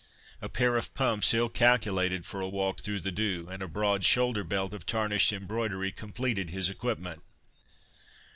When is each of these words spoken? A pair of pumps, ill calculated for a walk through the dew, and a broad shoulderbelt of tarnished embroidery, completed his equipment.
A 0.41 0.49
pair 0.49 0.77
of 0.77 0.95
pumps, 0.95 1.31
ill 1.31 1.47
calculated 1.47 2.25
for 2.25 2.41
a 2.41 2.49
walk 2.49 2.79
through 2.79 3.01
the 3.01 3.11
dew, 3.11 3.47
and 3.51 3.61
a 3.61 3.67
broad 3.67 4.01
shoulderbelt 4.03 4.73
of 4.73 4.83
tarnished 4.83 5.31
embroidery, 5.31 5.91
completed 5.91 6.49
his 6.49 6.71
equipment. 6.71 7.21